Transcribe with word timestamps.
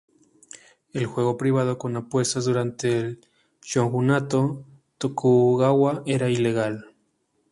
El 0.93 1.05
juego 1.05 1.37
privado 1.37 1.77
con 1.77 1.95
apuestas 1.95 2.45
durante 2.45 2.97
el 2.97 3.21
shogunato 3.61 4.65
Tokugawa 4.97 6.01
era 6.07 6.27
ilegal. 6.27 6.95